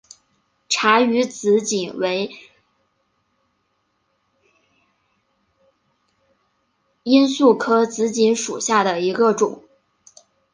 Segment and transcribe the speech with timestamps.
[0.67, 2.31] 察隅紫堇为
[7.03, 9.63] 罂粟科紫堇属下的一个种。